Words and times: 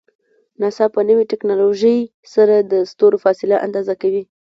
ناسا 0.59 0.85
په 0.95 0.99
نوی 1.09 1.25
ټکنالوژۍ 1.31 1.99
سره 2.33 2.55
د 2.71 2.73
ستورو 2.91 3.17
فاصله 3.23 3.55
اندازه 3.65 3.93
کوي. 4.01 4.23